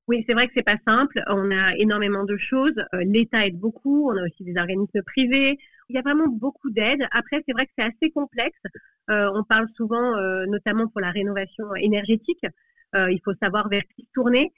Oui, 0.07 0.25
c'est 0.27 0.33
vrai 0.33 0.47
que 0.47 0.53
c'est 0.55 0.63
pas 0.63 0.77
simple. 0.85 1.21
On 1.27 1.49
a 1.51 1.75
énormément 1.77 2.25
de 2.25 2.35
choses. 2.35 2.75
Euh, 2.93 3.03
L'État 3.05 3.45
aide 3.47 3.57
beaucoup. 3.57 4.09
On 4.11 4.17
a 4.17 4.23
aussi 4.25 4.43
des 4.43 4.57
organismes 4.59 5.01
privés. 5.03 5.57
Il 5.89 5.95
y 5.95 5.99
a 5.99 6.01
vraiment 6.01 6.27
beaucoup 6.27 6.69
d'aides. 6.71 7.07
Après, 7.11 7.41
c'est 7.45 7.53
vrai 7.53 7.65
que 7.65 7.71
c'est 7.77 7.85
assez 7.85 8.11
complexe. 8.11 8.59
Euh, 9.09 9.31
on 9.33 9.43
parle 9.43 9.67
souvent, 9.77 10.17
euh, 10.17 10.45
notamment 10.45 10.87
pour 10.87 10.99
la 10.99 11.11
rénovation 11.11 11.73
énergétique. 11.75 12.45
il 12.95 13.19
faut 13.25 13.33
savoir 13.41 13.69
vers 13.69 13.81
qui 13.95 14.03
se 14.03 14.11
tourner. 14.13 14.51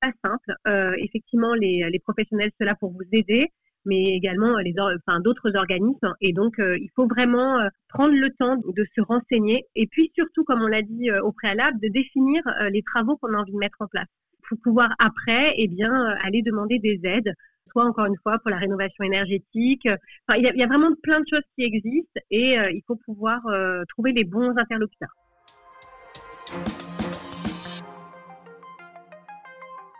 Pas 0.00 0.12
simple. 0.24 0.54
effectivement, 0.98 1.54
les, 1.54 1.88
les, 1.90 1.98
professionnels 1.98 2.50
sont 2.58 2.64
là 2.64 2.76
pour 2.78 2.92
vous 2.92 3.02
aider, 3.12 3.48
mais 3.84 4.14
également 4.14 4.56
les, 4.58 4.72
enfin, 4.78 5.20
d'autres 5.20 5.56
organismes. 5.56 6.14
Et 6.20 6.32
donc, 6.32 6.54
il 6.58 6.88
faut 6.94 7.08
vraiment 7.08 7.58
prendre 7.88 8.14
le 8.14 8.30
temps 8.30 8.56
de 8.56 8.86
se 8.94 9.00
renseigner. 9.00 9.64
Et 9.74 9.88
puis 9.88 10.12
surtout, 10.14 10.44
comme 10.44 10.62
on 10.62 10.68
l'a 10.68 10.82
dit 10.82 11.10
au 11.10 11.32
préalable, 11.32 11.80
de 11.80 11.88
définir 11.88 12.42
les 12.70 12.82
travaux 12.82 13.16
qu'on 13.16 13.34
a 13.34 13.38
envie 13.38 13.52
de 13.52 13.58
mettre 13.58 13.78
en 13.80 13.88
place 13.88 14.06
pour 14.48 14.58
pouvoir 14.60 14.90
après, 14.98 15.52
eh 15.56 15.68
bien, 15.68 15.92
euh, 15.92 16.16
aller 16.24 16.42
demander 16.42 16.78
des 16.78 17.00
aides, 17.04 17.32
soit 17.70 17.84
encore 17.84 18.06
une 18.06 18.16
fois 18.22 18.38
pour 18.38 18.50
la 18.50 18.56
rénovation 18.56 19.04
énergétique. 19.04 19.86
Enfin, 19.86 20.38
il, 20.38 20.44
y 20.44 20.62
a, 20.62 20.66
vraiment 20.66 20.90
plein 21.02 21.20
de 21.20 21.26
choses 21.30 21.44
qui 21.54 21.64
existent 21.64 22.20
et 22.30 22.58
euh, 22.58 22.70
il 22.70 22.82
faut 22.86 22.96
pouvoir 22.96 23.46
euh, 23.46 23.84
trouver 23.88 24.12
les 24.12 24.24
bons 24.24 24.56
interlocuteurs. 24.56 25.14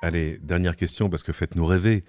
Allez, 0.00 0.38
dernière 0.42 0.76
question, 0.76 1.10
parce 1.10 1.24
que 1.24 1.32
faites-nous 1.32 1.66
rêver. 1.66 2.04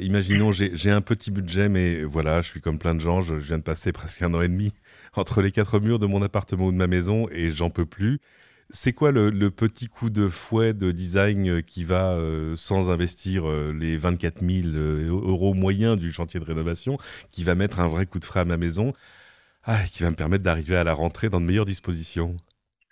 imaginons, 0.00 0.50
j'ai 0.50 0.90
un 0.90 1.00
petit 1.00 1.30
budget, 1.30 1.68
mais 1.68 2.02
voilà, 2.02 2.40
je 2.40 2.48
suis 2.48 2.60
comme 2.60 2.78
plein 2.78 2.96
de 2.96 3.00
gens, 3.00 3.20
je, 3.20 3.34
viens 3.34 3.58
de 3.58 3.62
passer 3.62 3.92
presque 3.92 4.22
un 4.22 4.34
an 4.34 4.42
et 4.42 4.48
demi 4.48 4.72
entre 5.14 5.40
les 5.40 5.52
quatre 5.52 5.78
murs 5.78 6.00
de 6.00 6.06
mon 6.06 6.20
appartement 6.22 6.66
ou 6.66 6.72
de 6.72 6.76
ma 6.76 6.88
maison, 6.88 7.28
et 7.30 7.50
j'en 7.50 7.70
peux 7.70 7.86
plus. 7.86 8.20
C'est 8.70 8.92
quoi 8.92 9.12
le, 9.12 9.50
petit 9.50 9.88
coup 9.88 10.10
de 10.10 10.28
fouet 10.28 10.74
de 10.74 10.92
design 10.92 11.48
euh, 11.48 11.60
qui 11.62 11.84
va, 11.84 12.12
euh, 12.12 12.54
sans 12.54 12.90
investir 12.90 13.48
euh, 13.48 13.72
les 13.72 13.96
24 13.96 14.40
000 14.46 14.68
euros 15.08 15.54
moyens 15.54 15.98
du 15.98 16.12
chantier 16.12 16.38
de 16.38 16.44
rénovation, 16.44 16.98
qui 17.30 17.44
va 17.44 17.54
mettre 17.54 17.80
un 17.80 17.88
vrai 17.88 18.04
coup 18.04 18.18
de 18.18 18.26
frais 18.26 18.40
à 18.40 18.44
ma 18.44 18.58
maison, 18.58 18.92
ah, 19.64 19.82
qui 19.84 20.02
va 20.02 20.10
me 20.10 20.16
permettre 20.16 20.44
d'arriver 20.44 20.76
à 20.76 20.84
la 20.84 20.92
rentrée 20.92 21.30
dans 21.30 21.40
de 21.40 21.46
meilleures 21.46 21.64
dispositions? 21.64 22.36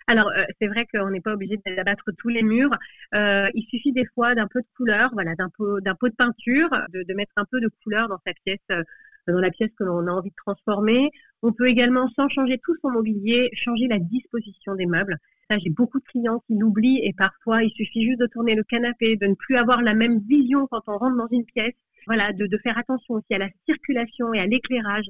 Alors, 0.07 0.31
c'est 0.59 0.67
vrai 0.67 0.87
qu'on 0.91 1.09
n'est 1.09 1.21
pas 1.21 1.33
obligé 1.33 1.59
d'abattre 1.65 2.11
tous 2.17 2.29
les 2.29 2.43
murs. 2.43 2.71
il 3.13 3.65
suffit 3.69 3.91
des 3.91 4.05
fois 4.15 4.35
d'un 4.35 4.47
peu 4.47 4.61
de 4.61 4.67
couleur, 4.75 5.09
voilà, 5.13 5.35
d'un 5.35 5.49
pot, 5.49 5.79
de 5.81 6.15
peinture, 6.15 6.69
de, 6.93 7.13
mettre 7.13 7.33
un 7.35 7.45
peu 7.45 7.59
de 7.59 7.69
couleur 7.83 8.07
dans 8.07 8.19
sa 8.25 8.33
pièce, 8.33 8.85
dans 9.27 9.39
la 9.39 9.49
pièce 9.49 9.71
que 9.77 9.83
l'on 9.83 10.07
a 10.07 10.11
envie 10.11 10.29
de 10.29 10.35
transformer. 10.35 11.09
On 11.41 11.53
peut 11.53 11.67
également, 11.67 12.09
sans 12.15 12.29
changer 12.29 12.57
tout 12.63 12.75
son 12.81 12.89
mobilier, 12.89 13.49
changer 13.53 13.87
la 13.87 13.99
disposition 13.99 14.75
des 14.75 14.85
meubles. 14.85 15.17
Ça, 15.49 15.57
j'ai 15.59 15.69
beaucoup 15.69 15.99
de 15.99 16.05
clients 16.05 16.41
qui 16.47 16.57
l'oublient 16.57 16.99
et 17.03 17.13
parfois, 17.13 17.63
il 17.63 17.71
suffit 17.71 18.05
juste 18.05 18.19
de 18.19 18.27
tourner 18.27 18.55
le 18.55 18.63
canapé, 18.63 19.15
de 19.15 19.27
ne 19.27 19.35
plus 19.35 19.55
avoir 19.55 19.81
la 19.81 19.93
même 19.93 20.19
vision 20.27 20.67
quand 20.67 20.81
on 20.87 20.97
rentre 20.97 21.15
dans 21.15 21.27
une 21.31 21.45
pièce. 21.45 21.75
Voilà, 22.05 22.31
de, 22.31 22.47
de 22.47 22.57
faire 22.59 22.77
attention 22.77 23.15
aussi 23.15 23.33
à 23.33 23.37
la 23.37 23.49
circulation 23.65 24.33
et 24.33 24.39
à 24.39 24.45
l'éclairage. 24.45 25.07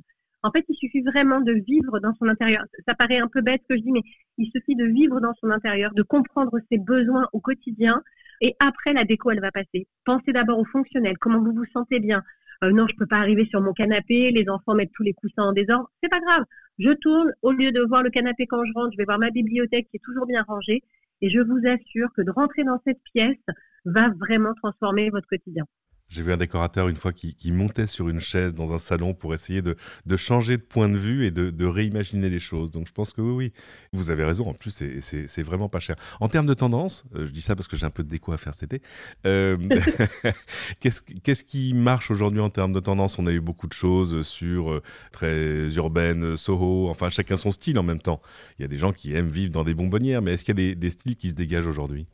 En 0.48 0.52
fait, 0.52 0.64
il 0.70 0.78
suffit 0.78 1.02
vraiment 1.02 1.42
de 1.42 1.52
vivre 1.52 2.00
dans 2.00 2.14
son 2.16 2.30
intérieur. 2.30 2.64
Ça 2.88 2.96
paraît 2.96 3.18
un 3.18 3.28
peu 3.28 3.42
bête 3.42 3.62
que 3.68 3.76
je 3.76 3.82
dis, 3.82 3.92
mais 3.92 4.04
il 4.38 4.50
suffit 4.50 4.78
de 4.78 4.86
vivre 4.86 5.20
dans 5.20 5.34
son 5.42 5.50
intérieur, 5.50 5.94
de 5.94 6.04
comprendre 6.04 6.58
ses 6.72 6.78
besoins 6.78 7.28
au 7.34 7.42
quotidien. 7.42 8.02
Et 8.40 8.56
après, 8.62 8.94
la 8.94 9.04
déco, 9.04 9.30
elle 9.30 9.42
va 9.42 9.52
passer. 9.52 9.88
Pensez 10.06 10.32
d'abord 10.32 10.58
au 10.58 10.64
fonctionnel, 10.64 11.18
comment 11.20 11.42
vous 11.42 11.52
vous 11.52 11.66
sentez 11.74 12.00
bien. 12.00 12.24
Euh, 12.64 12.72
non, 12.72 12.88
je 12.88 12.96
peux 12.96 13.06
pas 13.06 13.18
arriver 13.18 13.46
sur 13.48 13.60
mon 13.60 13.74
canapé, 13.74 14.32
les 14.32 14.48
enfants 14.48 14.74
mettent 14.74 14.94
tous 14.94 15.04
les 15.04 15.14
coussins 15.14 15.44
en 15.44 15.52
désordre. 15.52 15.92
C'est 16.02 16.10
pas 16.10 16.22
grave. 16.22 16.46
Je 16.80 16.92
tourne, 16.92 17.34
au 17.42 17.52
lieu 17.52 17.74
de 17.74 17.82
voir 17.82 18.02
le 18.02 18.10
canapé 18.10 18.48
quand 18.48 18.64
je 18.64 18.72
rentre, 18.72 18.94
je 18.94 18.98
vais 18.98 19.04
voir 19.04 19.20
ma 19.20 19.32
bibliothèque 19.32 19.90
qui 19.92 19.98
est 19.98 20.04
toujours 20.06 20.28
bien 20.28 20.44
rangée. 20.48 20.82
Et 21.20 21.30
je 21.30 21.42
vous 21.42 21.60
assure 21.68 22.08
que 22.16 22.22
de 22.22 22.32
rentrer 22.32 22.64
dans 22.64 22.80
cette 22.86 23.02
pièce 23.14 23.36
va 23.84 24.12
vraiment 24.18 24.54
transformer 24.54 25.10
votre 25.10 25.28
quotidien. 25.28 25.66
J'ai 26.10 26.22
vu 26.22 26.32
un 26.32 26.38
décorateur 26.38 26.88
une 26.88 26.96
fois 26.96 27.12
qui, 27.12 27.52
montait 27.52 27.88
sur 27.88 28.08
une 28.08 28.20
chaise 28.20 28.54
dans 28.54 28.74
un 28.74 28.78
salon 28.78 29.14
pour 29.14 29.34
essayer 29.34 29.62
de, 29.62 29.76
changer 30.16 30.58
de 30.58 30.62
point 30.62 30.88
de 30.88 30.98
vue 30.98 31.26
et 31.26 31.32
de, 31.32 31.66
réimaginer 31.66 32.30
les 32.30 32.40
choses. 32.40 32.72
Donc 32.72 32.88
je 32.88 32.94
pense 32.94 33.12
que 33.12 33.22
oui, 33.22 33.34
oui, 33.34 33.54
vous 33.92 34.10
avez 34.10 34.24
raison. 34.24 34.48
En 34.48 34.54
plus, 34.54 34.72
c'est 34.72 35.44
vraiment 35.44 35.68
pas 35.68 35.80
cher. 35.80 35.96
En 36.22 36.30
termes 36.30 36.48
de 36.48 36.54
tendance, 36.54 37.04
euh, 37.16 37.26
je 37.26 37.32
dis 37.32 37.42
ça 37.42 37.56
parce 37.56 37.68
que 37.68 37.76
j'ai 37.76 37.86
un 37.86 37.90
peu 37.90 38.04
de 38.04 38.10
déco 38.10 38.32
à 38.32 38.38
faire 38.38 38.54
cet 38.54 38.74
été. 38.74 38.88
Euh, 39.26 39.58
qu'est-ce 40.80 41.44
qui 41.44 41.74
marche 41.74 42.10
aujourd'hui 42.10 42.40
en 42.40 42.50
termes 42.50 42.74
de 42.74 42.80
tendance? 42.80 43.20
On 43.20 43.28
a 43.28 43.32
eu 43.32 43.42
beaucoup 43.42 43.68
de 43.68 43.74
choses 43.74 44.22
sur 44.22 44.72
euh, 44.72 44.82
très 45.12 45.74
urbaine, 45.76 46.38
Soho, 46.38 46.88
enfin 46.90 47.10
chacun 47.10 47.36
son 47.36 47.52
style 47.52 47.78
en 47.80 47.84
même 47.84 48.02
temps. 48.02 48.22
Il 48.60 48.62
y 48.62 48.66
a 48.66 48.70
des 48.70 48.78
gens 48.78 48.94
qui 48.94 49.14
aiment 49.14 49.28
vivre 49.28 49.52
dans 49.52 49.66
des 49.66 49.74
bonbonnières, 49.74 50.22
mais 50.22 50.34
est-ce 50.34 50.46
qu'il 50.46 50.58
y 50.58 50.72
a 50.72 50.76
des, 50.76 50.90
styles 50.90 51.18
qui 51.18 51.30
se 51.30 51.36
dégagent 51.36 51.68
aujourd'hui? 51.68 52.08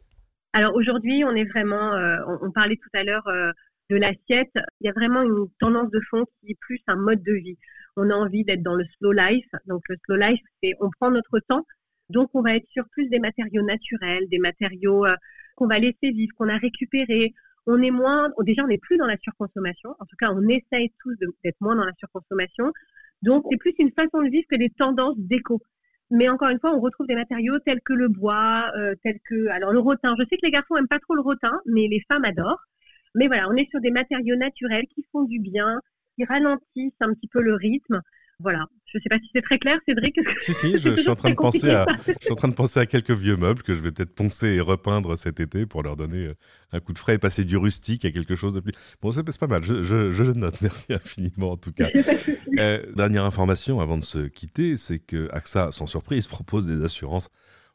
Alors 0.53 0.75
aujourd'hui, 0.75 1.23
on 1.23 1.35
est 1.35 1.45
vraiment, 1.45 1.91
on, 2.41 2.51
parlait 2.51 2.75
tout 2.75 2.89
à 2.97 3.03
l'heure 3.03 3.23
de 3.89 3.97
l'assiette, 3.97 4.53
il 4.79 4.87
y 4.87 4.89
a 4.89 4.93
vraiment 4.93 5.21
une 5.21 5.47
tendance 5.59 5.91
de 5.91 5.99
fond 6.09 6.25
qui 6.39 6.51
est 6.51 6.57
plus 6.59 6.79
un 6.87 6.95
mode 6.95 7.23
de 7.23 7.33
vie. 7.33 7.57
On 7.95 8.09
a 8.09 8.15
envie 8.15 8.43
d'être 8.43 8.63
dans 8.63 8.75
le 8.75 8.85
slow 8.97 9.11
life. 9.11 9.47
Donc 9.67 9.83
le 9.89 9.97
slow 10.05 10.15
life, 10.15 10.41
c'est 10.61 10.73
on 10.79 10.89
prend 10.99 11.11
notre 11.11 11.39
temps. 11.39 11.65
Donc 12.09 12.29
on 12.33 12.41
va 12.41 12.55
être 12.55 12.67
sur 12.69 12.85
plus 12.89 13.09
des 13.09 13.19
matériaux 13.19 13.63
naturels, 13.63 14.27
des 14.29 14.39
matériaux 14.39 15.05
euh, 15.05 15.15
qu'on 15.55 15.67
va 15.67 15.79
laisser 15.79 16.11
vivre, 16.11 16.33
qu'on 16.37 16.49
a 16.49 16.57
récupérés. 16.57 17.33
On 17.65 17.81
est 17.81 17.91
moins, 17.91 18.29
déjà 18.41 18.63
on 18.63 18.67
n'est 18.67 18.77
plus 18.77 18.97
dans 18.97 19.05
la 19.05 19.17
surconsommation. 19.17 19.91
En 19.99 20.05
tout 20.05 20.15
cas, 20.19 20.31
on 20.31 20.47
essaye 20.47 20.91
tous 21.01 21.15
d'être 21.43 21.61
moins 21.61 21.75
dans 21.75 21.85
la 21.85 21.93
surconsommation. 21.97 22.71
Donc 23.21 23.45
c'est 23.49 23.57
plus 23.57 23.73
une 23.79 23.91
façon 23.91 24.21
de 24.21 24.29
vivre 24.29 24.45
que 24.49 24.57
des 24.57 24.69
tendances 24.69 25.17
déco. 25.17 25.61
Mais 26.09 26.29
encore 26.29 26.49
une 26.49 26.59
fois, 26.59 26.75
on 26.75 26.79
retrouve 26.79 27.07
des 27.07 27.15
matériaux 27.15 27.57
tels 27.59 27.81
que 27.81 27.93
le 27.93 28.07
bois, 28.09 28.69
euh, 28.77 28.95
tels 29.03 29.19
que 29.27 29.47
alors 29.47 29.71
le 29.71 29.79
rotin. 29.79 30.13
Je 30.19 30.25
sais 30.25 30.35
que 30.37 30.45
les 30.45 30.51
garçons 30.51 30.75
aiment 30.75 30.87
pas 30.87 30.99
trop 30.99 31.15
le 31.15 31.21
rotin, 31.21 31.59
mais 31.65 31.87
les 31.87 32.01
femmes 32.09 32.25
adorent. 32.25 32.61
Mais 33.15 33.27
voilà, 33.27 33.47
on 33.49 33.55
est 33.55 33.69
sur 33.69 33.79
des 33.81 33.91
matériaux 33.91 34.35
naturels 34.35 34.87
qui 34.93 35.05
font 35.11 35.23
du 35.23 35.39
bien, 35.39 35.79
qui 36.15 36.25
ralentissent 36.25 37.01
un 37.01 37.13
petit 37.13 37.27
peu 37.27 37.41
le 37.41 37.55
rythme. 37.55 38.01
Voilà. 38.39 38.65
Je 38.85 38.97
ne 38.97 39.01
sais 39.03 39.09
pas 39.09 39.17
si 39.17 39.29
c'est 39.33 39.41
très 39.41 39.57
clair, 39.57 39.79
Cédric. 39.87 40.15
Si, 40.41 40.53
si, 40.53 40.77
je, 40.77 40.95
suis 40.95 41.09
en 41.09 41.15
train 41.15 41.31
de 41.31 41.35
penser 41.35 41.71
à, 41.71 41.85
je 42.05 42.13
suis 42.21 42.31
en 42.31 42.35
train 42.35 42.47
de 42.47 42.53
penser 42.53 42.79
à 42.79 42.85
quelques 42.85 43.11
vieux 43.11 43.37
meubles 43.37 43.63
que 43.63 43.73
je 43.73 43.81
vais 43.81 43.91
peut-être 43.91 44.13
poncer 44.13 44.49
et 44.49 44.59
repeindre 44.59 45.17
cet 45.17 45.39
été 45.39 45.65
pour 45.65 45.81
leur 45.81 45.95
donner 45.95 46.27
euh, 46.27 46.35
un 46.71 46.79
coup 46.79 46.93
de 46.93 46.99
frais 46.99 47.15
et 47.15 47.17
passer 47.17 47.43
du 47.43 47.57
rustique 47.57 48.05
à 48.05 48.11
quelque 48.11 48.35
chose 48.35 48.53
de 48.53 48.59
plus. 48.59 48.73
Bon, 49.01 49.11
c'est 49.11 49.23
pas 49.39 49.47
mal. 49.47 49.63
Je, 49.63 49.83
je, 49.83 50.23
le 50.23 50.33
note. 50.33 50.61
Merci 50.61 50.93
infiniment, 50.93 51.53
en 51.53 51.57
tout 51.57 51.71
cas. 51.71 51.89
euh, 52.59 52.85
dernière 52.95 53.25
information 53.25 53.79
avant 53.79 53.97
de 53.97 54.03
se 54.03 54.27
quitter, 54.27 54.77
c'est 54.77 54.99
que 54.99 55.27
AXA, 55.31 55.71
sans 55.71 55.87
surprise, 55.87 56.27
propose 56.27 56.67
des 56.67 56.83
assurances 56.83 57.29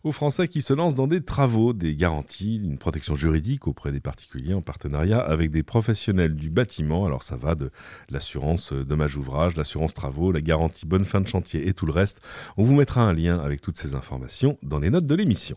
aux 0.05 0.12
Français 0.12 0.49
qui 0.49 0.62
se 0.62 0.73
lancent 0.73 0.95
dans 0.95 1.07
des 1.07 1.23
travaux, 1.23 1.73
des 1.73 1.97
garanties, 1.97 2.57
une 2.57 2.78
protection 2.78 3.14
juridique 3.14 3.67
auprès 3.67 3.93
des 3.93 4.00
particuliers 4.00 4.55
en 4.55 4.62
partenariat 4.62 5.19
avec 5.19 5.50
des 5.50 5.62
professionnels 5.62 6.35
du 6.35 6.50
bâtiment. 6.50 7.05
Alors 7.05 7.23
ça 7.23 7.37
va 7.37 7.55
de 7.55 7.71
l'assurance 8.09 8.73
dommage 8.73 9.17
ouvrage, 9.17 9.57
l'assurance 9.57 9.95
travaux, 9.95 10.33
la 10.33 10.40
garantie 10.40 10.87
bonne 10.87 11.05
fin 11.05 11.21
de 11.21 11.26
chantier 11.26 11.69
et 11.69 11.75
tout 11.75 11.87
le 11.87 11.93
reste. 11.93 12.21
On 12.57 12.62
vous 12.62 12.75
mettra 12.75 13.02
un 13.02 13.12
lien 13.12 13.38
avec 13.38 13.61
toutes 13.61 13.76
ces 13.76 13.95
informations 13.95 14.57
dans 14.62 14.78
les 14.78 14.90
notes 14.90 15.07
de 15.07 15.14
l'émission. 15.14 15.57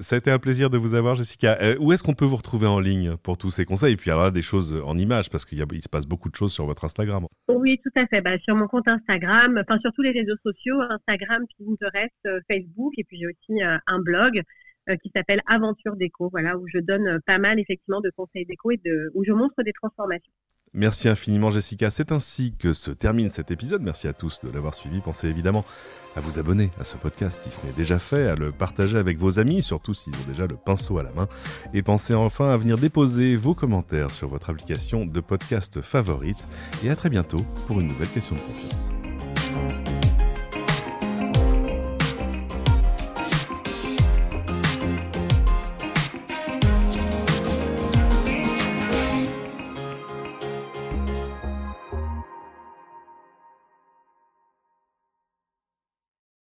Ça 0.00 0.16
a 0.16 0.18
été 0.18 0.30
un 0.30 0.38
plaisir 0.38 0.70
de 0.70 0.78
vous 0.78 0.94
avoir, 0.94 1.14
Jessica. 1.14 1.58
Euh, 1.60 1.76
où 1.80 1.92
est-ce 1.92 2.02
qu'on 2.02 2.14
peut 2.14 2.24
vous 2.24 2.36
retrouver 2.36 2.66
en 2.66 2.80
ligne 2.80 3.16
pour 3.16 3.38
tous 3.38 3.50
ces 3.50 3.64
conseils? 3.64 3.94
Et 3.94 3.96
puis 3.96 4.10
alors 4.10 4.32
des 4.32 4.42
choses 4.42 4.80
en 4.84 4.96
images, 4.96 5.30
parce 5.30 5.44
qu'il 5.44 5.58
se 5.58 5.88
passe 5.88 6.06
beaucoup 6.06 6.30
de 6.30 6.36
choses 6.36 6.52
sur 6.52 6.66
votre 6.66 6.84
Instagram. 6.84 7.26
Oui, 7.48 7.80
tout 7.82 8.00
à 8.00 8.06
fait. 8.06 8.20
Bah, 8.20 8.38
sur 8.38 8.54
mon 8.54 8.66
compte 8.66 8.88
Instagram, 8.88 9.60
enfin 9.62 9.78
sur 9.80 9.92
tous 9.92 10.02
les 10.02 10.10
réseaux 10.10 10.36
sociaux, 10.42 10.80
Instagram, 10.80 11.44
Pinterest, 11.58 12.14
euh, 12.26 12.40
Facebook, 12.50 12.92
et 12.96 13.04
puis 13.04 13.18
j'ai 13.18 13.26
aussi 13.26 13.62
euh, 13.62 13.78
un 13.86 14.00
blog 14.00 14.42
qui 15.02 15.12
s'appelle 15.14 15.42
Aventure 15.46 15.96
Déco, 15.96 16.30
voilà, 16.30 16.56
où 16.56 16.64
je 16.66 16.78
donne 16.78 17.20
pas 17.26 17.36
mal 17.36 17.60
effectivement 17.60 18.00
de 18.00 18.10
conseils 18.16 18.46
déco 18.46 18.70
et 18.70 18.80
où 19.12 19.22
je 19.22 19.32
montre 19.32 19.62
des 19.62 19.74
transformations. 19.74 20.32
Merci 20.74 21.08
infiniment 21.08 21.50
Jessica. 21.50 21.90
C'est 21.90 22.12
ainsi 22.12 22.54
que 22.58 22.72
se 22.72 22.90
termine 22.90 23.30
cet 23.30 23.50
épisode. 23.50 23.82
Merci 23.82 24.08
à 24.08 24.12
tous 24.12 24.40
de 24.42 24.50
l'avoir 24.50 24.74
suivi. 24.74 25.00
Pensez 25.00 25.28
évidemment 25.28 25.64
à 26.16 26.20
vous 26.20 26.38
abonner 26.38 26.70
à 26.80 26.84
ce 26.84 26.96
podcast 26.96 27.42
si 27.44 27.50
ce 27.50 27.64
n'est 27.66 27.72
déjà 27.72 27.98
fait, 27.98 28.28
à 28.28 28.34
le 28.34 28.52
partager 28.52 28.98
avec 28.98 29.18
vos 29.18 29.38
amis, 29.38 29.62
surtout 29.62 29.94
s'ils 29.94 30.14
ont 30.14 30.28
déjà 30.28 30.46
le 30.46 30.56
pinceau 30.56 30.98
à 30.98 31.02
la 31.02 31.12
main. 31.12 31.28
Et 31.74 31.82
pensez 31.82 32.14
enfin 32.14 32.50
à 32.50 32.56
venir 32.56 32.76
déposer 32.76 33.36
vos 33.36 33.54
commentaires 33.54 34.10
sur 34.10 34.28
votre 34.28 34.50
application 34.50 35.06
de 35.06 35.20
podcast 35.20 35.80
favorite. 35.80 36.48
Et 36.84 36.90
à 36.90 36.96
très 36.96 37.10
bientôt 37.10 37.44
pour 37.66 37.80
une 37.80 37.88
nouvelle 37.88 38.08
question 38.08 38.34
de 38.34 38.40
confiance. 38.40 38.97